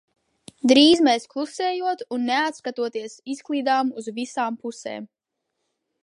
Dr?z 0.69 0.97
m?s 1.05 1.27
klus?jot 1.33 2.01
un 2.15 2.23
neatskatoties 2.29 3.17
izkl?d?m 3.33 3.91
uz 4.01 4.09
vis?m 4.15 4.57
pus?m. 4.65 5.09